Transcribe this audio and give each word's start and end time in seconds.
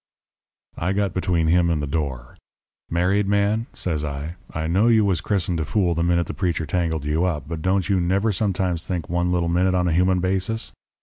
"I 0.79 0.93
got 0.93 1.13
between 1.13 1.45
him 1.45 1.69
and 1.69 1.79
the 1.79 1.85
door. 1.85 2.35
"'Married 2.89 3.27
man,' 3.27 3.67
says 3.75 4.03
I, 4.03 4.33
'I 4.51 4.65
know 4.65 4.87
you 4.87 5.05
was 5.05 5.21
christened 5.21 5.59
a 5.59 5.63
fool 5.63 5.93
the 5.93 6.01
minute 6.01 6.25
the 6.25 6.33
preacher 6.33 6.65
tangled 6.65 7.05
you 7.05 7.23
up, 7.23 7.43
but 7.47 7.61
don't 7.61 7.87
you 7.87 8.01
never 8.01 8.31
sometimes 8.31 8.83
think 8.83 9.09
one 9.09 9.29
little 9.31 9.53
think 9.53 9.75
on 9.75 9.87
a 9.87 9.93
human 9.93 10.19
basis? 10.19 10.71